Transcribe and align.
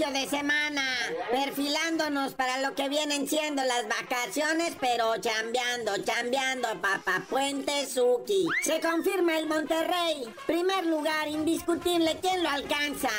inicio 0.00 0.12
de 0.12 0.28
semana. 0.28 0.82
Perfilándonos 1.30 2.34
para 2.34 2.58
lo 2.58 2.74
que 2.74 2.88
vienen 2.88 3.28
siendo 3.28 3.62
las 3.64 3.86
vacaciones, 3.88 4.74
pero 4.80 5.16
chambeando, 5.20 5.96
chambeando, 5.98 6.68
papá 6.80 7.24
Puente 7.28 7.86
Suki. 7.86 8.46
Se 8.62 8.80
confirma 8.80 9.38
el 9.38 9.46
Monterrey. 9.46 10.32
Primer 10.46 10.86
lugar, 10.86 11.28
indiscutible, 11.28 12.18
¿quién 12.20 12.42
lo 12.42 12.48
alcanza? 12.50 13.10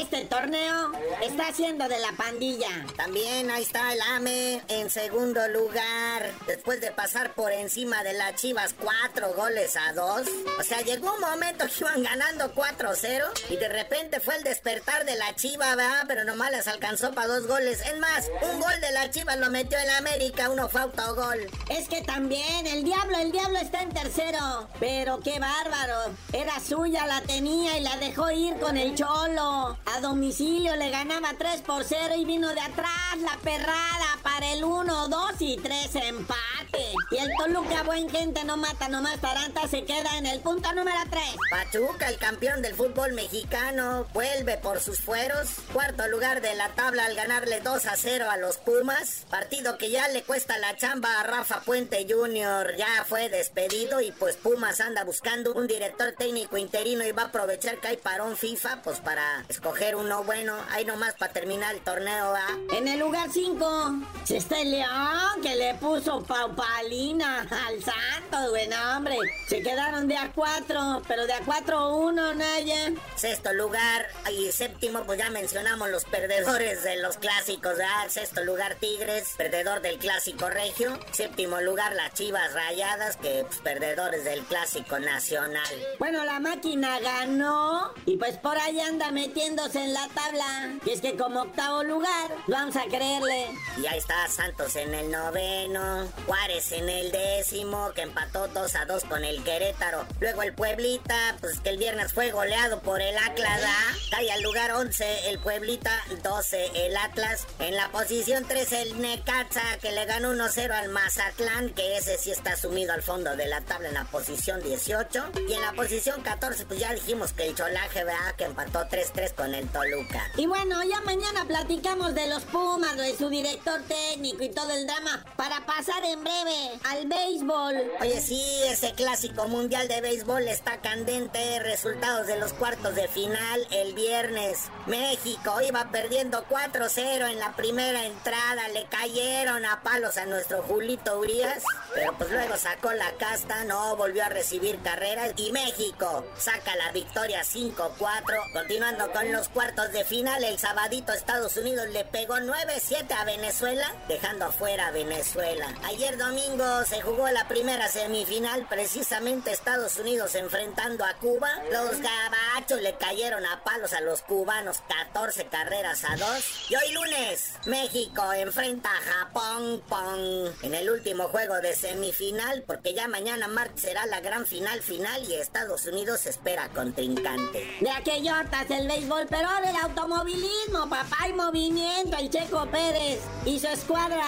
Este 0.00 0.24
torneo 0.26 0.92
está 1.22 1.52
siendo 1.52 1.88
de 1.88 1.98
la 1.98 2.12
pandilla. 2.12 2.86
También 2.96 3.50
ahí 3.50 3.62
está 3.62 3.92
el 3.92 4.00
AME 4.00 4.62
en 4.68 4.90
segundo 4.90 5.46
lugar, 5.48 6.30
después 6.46 6.80
de 6.80 6.90
pasar 6.92 7.34
por 7.34 7.52
encima 7.52 8.02
de 8.04 8.12
las 8.12 8.34
Chivas 8.36 8.74
cuatro 8.78 9.34
goles 9.34 9.76
a 9.76 9.92
dos. 9.92 10.28
O 10.58 10.62
sea, 10.62 10.82
llegó 10.82 11.14
un 11.14 11.20
momento 11.20 11.66
que 11.66 11.80
iban 11.80 12.02
ganando 12.02 12.54
4-0 12.54 13.24
y 13.50 13.56
de 13.56 13.68
repente 13.68 14.20
fue 14.20 14.36
el 14.36 14.44
despertar 14.44 15.04
de 15.04 15.16
la 15.16 15.34
Chiva, 15.34 15.74
¿verdad? 15.74 16.04
Pero 16.06 16.27
nomás 16.28 16.50
les 16.50 16.68
alcanzó 16.68 17.12
para 17.12 17.28
dos 17.28 17.46
goles. 17.46 17.80
Es 17.80 17.98
más, 17.98 18.30
un 18.42 18.60
gol 18.60 18.80
de 18.82 18.92
la 18.92 19.10
Chivas 19.10 19.38
lo 19.38 19.50
metió 19.50 19.78
el 19.78 19.88
América, 19.90 20.50
uno 20.50 20.68
fue 20.68 20.82
autogol. 20.82 21.38
Es 21.70 21.88
que 21.88 22.02
también 22.02 22.66
el 22.66 22.84
diablo, 22.84 23.16
el 23.16 23.32
diablo 23.32 23.58
está 23.58 23.80
en 23.80 23.88
tercero. 23.88 24.68
Pero 24.78 25.20
qué 25.20 25.40
bárbaro. 25.40 26.12
Era 26.34 26.60
suya, 26.60 27.06
la 27.06 27.22
tenía 27.22 27.78
y 27.78 27.80
la 27.80 27.96
dejó 27.96 28.30
ir 28.30 28.58
con 28.58 28.76
el 28.76 28.94
cholo. 28.94 29.78
A 29.86 30.00
domicilio 30.02 30.76
le 30.76 30.90
ganaba 30.90 31.32
3 31.38 31.62
por 31.62 31.84
0 31.84 32.16
y 32.18 32.26
vino 32.26 32.48
de 32.48 32.60
atrás 32.60 33.16
la 33.20 33.38
perrada 33.42 34.18
para 34.22 34.52
el 34.52 34.62
1, 34.62 35.08
2 35.08 35.32
y 35.40 35.56
3 35.56 35.94
empate. 35.96 36.92
Y 37.10 37.16
el 37.16 37.30
Toluca, 37.38 37.84
buen 37.84 38.10
gente, 38.10 38.44
no 38.44 38.58
mata 38.58 38.88
nomás 38.88 39.18
Taranta, 39.20 39.66
se 39.66 39.84
queda 39.84 40.18
en 40.18 40.26
el 40.26 40.40
punto 40.40 40.70
número 40.74 40.98
3. 41.08 41.22
Pachuca, 41.50 42.08
el 42.08 42.18
campeón 42.18 42.60
del 42.60 42.74
fútbol 42.74 43.14
mexicano, 43.14 44.06
vuelve 44.12 44.58
por 44.58 44.80
sus 44.80 45.00
fueros. 45.00 45.48
Cuarto 45.72 46.06
lugar 46.08 46.17
de 46.18 46.54
la 46.56 46.70
tabla 46.70 47.04
al 47.04 47.14
ganarle 47.14 47.60
2 47.60 47.86
a 47.86 47.96
0 47.96 48.28
a 48.28 48.36
los 48.38 48.56
Pumas. 48.56 49.24
Partido 49.30 49.78
que 49.78 49.88
ya 49.88 50.08
le 50.08 50.24
cuesta 50.24 50.58
la 50.58 50.76
chamba 50.76 51.20
a 51.20 51.22
Rafa 51.22 51.60
Puente 51.60 52.04
Jr. 52.10 52.74
Ya 52.76 53.04
fue 53.06 53.28
despedido 53.28 54.00
y 54.00 54.10
pues 54.10 54.36
Pumas 54.36 54.80
anda 54.80 55.04
buscando 55.04 55.52
un 55.54 55.68
director 55.68 56.14
técnico 56.18 56.58
interino 56.58 57.06
y 57.06 57.12
va 57.12 57.22
a 57.22 57.26
aprovechar 57.26 57.78
que 57.78 57.88
hay 57.88 57.96
parón 57.98 58.36
FIFA 58.36 58.82
pues 58.82 58.98
para 58.98 59.44
escoger 59.48 59.94
uno 59.94 60.24
bueno. 60.24 60.56
Ahí 60.70 60.84
nomás 60.84 61.14
para 61.14 61.32
terminar 61.32 61.76
el 61.76 61.82
torneo, 61.82 62.32
¿va? 62.32 62.48
En 62.76 62.88
el 62.88 62.98
lugar 62.98 63.30
5, 63.32 63.92
está 64.28 64.60
el 64.60 64.72
León 64.72 65.40
que 65.40 65.54
le 65.54 65.74
puso 65.76 66.24
paupalina 66.24 67.42
al 67.42 67.80
Santos, 67.80 68.50
güey, 68.50 68.66
no, 68.66 68.96
hombre. 68.96 69.16
Se 69.48 69.62
quedaron 69.62 70.08
de 70.08 70.16
a 70.16 70.32
4, 70.32 71.02
pero 71.06 71.26
de 71.28 71.32
a 71.32 71.42
4-1, 71.42 72.34
Naya. 72.34 72.92
Sexto 73.14 73.52
lugar 73.52 74.08
y 74.32 74.50
séptimo, 74.50 75.04
pues 75.04 75.18
ya 75.18 75.30
mencionamos 75.30 75.88
los 75.90 76.07
perdedores 76.08 76.82
de 76.82 76.96
los 76.96 77.16
clásicos, 77.16 77.76
¿verdad? 77.76 78.08
Sexto 78.08 78.44
lugar 78.44 78.74
Tigres, 78.76 79.34
perdedor 79.36 79.80
del 79.80 79.98
clásico 79.98 80.48
regio. 80.48 80.98
Séptimo 81.12 81.60
lugar 81.60 81.94
las 81.94 82.14
Chivas 82.14 82.52
Rayadas, 82.52 83.16
que 83.16 83.44
pues, 83.46 83.58
perdedores 83.58 84.24
del 84.24 84.42
clásico 84.44 84.98
nacional. 84.98 85.64
Bueno, 85.98 86.24
la 86.24 86.40
máquina 86.40 86.98
ganó 87.00 87.92
y 88.06 88.16
pues 88.16 88.36
por 88.38 88.56
ahí 88.58 88.80
anda 88.80 89.10
metiéndose 89.10 89.84
en 89.84 89.94
la 89.94 90.08
tabla. 90.08 90.78
Y 90.84 90.90
es 90.90 91.00
que 91.00 91.16
como 91.16 91.42
octavo 91.42 91.82
lugar, 91.84 92.30
vamos 92.46 92.76
a 92.76 92.84
creerle. 92.84 93.48
Y 93.80 93.86
ahí 93.86 93.98
está 93.98 94.26
Santos 94.28 94.76
en 94.76 94.94
el 94.94 95.10
noveno, 95.10 96.08
Juárez 96.26 96.72
en 96.72 96.88
el 96.88 97.12
décimo, 97.12 97.92
que 97.94 98.02
empató 98.02 98.48
2 98.48 98.74
a 98.74 98.84
2 98.86 99.04
con 99.04 99.24
el 99.24 99.42
Querétaro. 99.44 100.06
Luego 100.20 100.42
el 100.42 100.54
Pueblita, 100.54 101.36
pues 101.40 101.60
que 101.60 101.70
el 101.70 101.78
viernes 101.78 102.12
fue 102.12 102.30
goleado 102.30 102.80
por 102.80 103.00
el 103.00 103.16
Atlas, 103.16 103.62
¿ah? 103.64 103.94
Cae 104.10 104.30
al 104.30 104.42
lugar 104.42 104.72
11 104.72 105.30
el 105.30 105.38
Pueblita, 105.38 105.87
12 106.22 106.86
el 106.86 106.96
Atlas. 106.96 107.46
En 107.58 107.76
la 107.76 107.90
posición 107.90 108.44
13 108.44 108.82
el 108.82 109.00
Necaxa, 109.00 109.78
que 109.80 109.92
le 109.92 110.04
ganó 110.04 110.32
1-0 110.32 110.70
al 110.70 110.88
Mazatlán, 110.88 111.70
que 111.70 111.96
ese 111.96 112.18
sí 112.18 112.30
está 112.30 112.56
sumido 112.56 112.92
al 112.92 113.02
fondo 113.02 113.36
de 113.36 113.46
la 113.46 113.60
tabla 113.62 113.88
en 113.88 113.94
la 113.94 114.04
posición 114.04 114.62
18. 114.62 115.32
Y 115.48 115.52
en 115.52 115.60
la 115.60 115.72
posición 115.72 116.22
14, 116.22 116.66
pues 116.66 116.80
ya 116.80 116.92
dijimos 116.92 117.32
que 117.32 117.46
el 117.46 117.54
Cholaje, 117.54 118.04
¿verdad? 118.04 118.34
Que 118.36 118.44
empató 118.44 118.80
3-3 118.80 119.34
con 119.34 119.54
el 119.54 119.68
Toluca. 119.68 120.30
Y 120.36 120.46
bueno, 120.46 120.82
ya 120.84 121.00
mañana 121.02 121.44
platicamos 121.46 122.14
de 122.14 122.28
los 122.28 122.42
Pumas, 122.44 122.96
de 122.96 123.16
su 123.16 123.28
director 123.28 123.80
técnico 123.88 124.42
y 124.42 124.50
todo 124.50 124.70
el 124.72 124.86
drama 124.86 125.24
para 125.36 125.64
pasar 125.66 126.04
en 126.04 126.22
breve 126.22 126.78
al 126.84 127.06
béisbol. 127.06 127.74
Oye, 128.00 128.20
sí, 128.20 128.42
ese 128.66 128.92
clásico 128.92 129.48
mundial 129.48 129.88
de 129.88 130.00
béisbol 130.00 130.48
está 130.48 130.80
candente. 130.80 131.60
Resultados 131.60 132.26
de 132.26 132.38
los 132.38 132.52
cuartos 132.52 132.94
de 132.94 133.08
final 133.08 133.66
el 133.70 133.94
viernes. 133.94 134.58
México 134.86 135.60
iba 135.66 135.77
perdiendo 135.86 136.44
4-0 136.48 137.30
en 137.30 137.38
la 137.38 137.52
primera 137.52 138.04
entrada. 138.04 138.68
Le 138.68 138.86
cayeron 138.86 139.64
a 139.64 139.82
palos 139.82 140.16
a 140.16 140.26
nuestro 140.26 140.62
Julito 140.62 141.18
Urias. 141.18 141.62
Pero 141.94 142.12
pues 142.18 142.30
luego 142.30 142.56
sacó 142.56 142.92
la 142.92 143.12
casta, 143.12 143.64
no 143.64 143.96
volvió 143.96 144.24
a 144.24 144.28
recibir 144.28 144.80
carreras. 144.82 145.32
Y 145.36 145.52
México 145.52 146.26
saca 146.36 146.74
la 146.76 146.92
victoria 146.92 147.42
5-4. 147.42 148.52
Continuando 148.52 149.10
con 149.12 149.30
los 149.32 149.48
cuartos 149.48 149.92
de 149.92 150.04
final, 150.04 150.42
el 150.44 150.58
sabadito 150.58 151.12
Estados 151.12 151.56
Unidos 151.56 151.88
le 151.90 152.04
pegó 152.04 152.38
9-7 152.38 153.12
a 153.12 153.24
Venezuela, 153.24 153.94
dejando 154.08 154.46
afuera 154.46 154.88
a 154.88 154.90
Venezuela. 154.90 155.66
Ayer 155.84 156.18
domingo 156.18 156.84
se 156.84 157.00
jugó 157.02 157.28
la 157.28 157.46
primera 157.48 157.88
semifinal, 157.88 158.66
precisamente 158.68 159.52
Estados 159.52 159.96
Unidos 159.96 160.34
enfrentando 160.34 161.04
a 161.04 161.14
Cuba. 161.14 161.48
Los 161.72 162.00
gabachos 162.00 162.82
le 162.82 162.96
cayeron 162.96 163.46
a 163.46 163.62
palos 163.64 163.92
a 163.92 164.00
los 164.00 164.22
cubanos 164.22 164.82
14 164.88 165.46
carreras 165.46 165.67
a 165.70 166.16
2. 166.16 166.70
Y 166.70 166.76
hoy 166.76 166.92
lunes, 166.94 167.52
México 167.66 168.32
enfrenta 168.32 168.88
a 168.88 169.12
Japón 169.12 169.82
pong, 169.86 170.50
en 170.62 170.74
el 170.74 170.88
último 170.88 171.24
juego 171.24 171.56
de 171.60 171.74
semifinal, 171.74 172.62
porque 172.66 172.94
ya 172.94 173.06
mañana 173.06 173.48
martes 173.48 173.82
será 173.82 174.06
la 174.06 174.20
gran 174.20 174.46
final 174.46 174.80
final 174.80 175.22
y 175.28 175.34
Estados 175.34 175.84
Unidos 175.84 176.24
espera 176.26 176.70
contrincante. 176.70 177.66
De 177.80 177.90
aquellotas 177.90 178.70
el 178.70 178.88
béisbol, 178.88 179.26
pero 179.28 179.48
del 179.62 179.76
automovilismo, 179.76 180.88
papá, 180.88 181.16
hay 181.20 181.34
movimiento. 181.34 182.16
El 182.16 182.30
Checo 182.30 182.66
Pérez 182.70 183.20
y 183.44 183.60
su 183.60 183.66
escuadra 183.66 184.24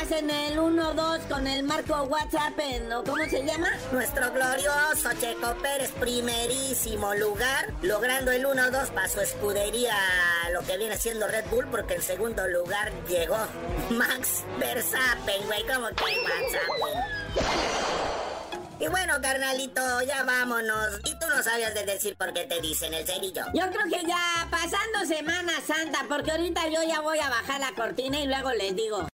hacen 0.00 0.30
el 0.30 0.58
1-2 0.58 1.26
con 1.28 1.48
el 1.48 1.64
marco 1.64 1.94
WhatsApp, 2.04 2.58
¿no? 2.88 3.02
¿Cómo 3.02 3.24
se 3.28 3.44
llama? 3.44 3.70
Nuestro 3.90 4.30
glorioso 4.32 5.10
Checo 5.20 5.52
Pérez, 5.60 5.90
primerísimo 5.98 7.12
lugar, 7.14 7.72
logrando 7.82 8.30
el 8.30 8.44
1-2 8.44 8.90
para 8.90 9.08
su 9.08 9.20
escudería, 9.20 9.96
lo 10.52 10.60
que 10.60 10.75
viene 10.76 10.96
siendo 10.96 11.26
Red 11.26 11.46
Bull, 11.50 11.66
porque 11.70 11.94
en 11.94 12.02
segundo 12.02 12.46
lugar 12.48 12.92
llegó 13.08 13.38
Max 13.90 14.44
Verstappen, 14.58 15.46
güey, 15.46 15.66
¿cómo 15.66 15.88
que 15.88 16.04
Verstappen? 16.04 17.96
Y 18.78 18.88
bueno, 18.88 19.14
carnalito, 19.22 20.02
ya 20.02 20.22
vámonos. 20.24 21.00
Y 21.04 21.18
tú 21.18 21.26
no 21.34 21.42
sabías 21.42 21.72
de 21.74 21.84
decir 21.84 22.14
por 22.16 22.34
qué 22.34 22.44
te 22.44 22.60
dicen 22.60 22.92
el 22.92 23.06
cerillo. 23.06 23.42
Yo 23.54 23.70
creo 23.70 23.84
que 23.84 24.06
ya 24.06 24.46
pasando 24.50 25.06
Semana 25.06 25.52
Santa, 25.66 26.04
porque 26.08 26.32
ahorita 26.32 26.68
yo 26.68 26.82
ya 26.86 27.00
voy 27.00 27.18
a 27.18 27.30
bajar 27.30 27.58
la 27.58 27.72
cortina 27.74 28.20
y 28.20 28.26
luego 28.26 28.52
les 28.52 28.76
digo. 28.76 29.08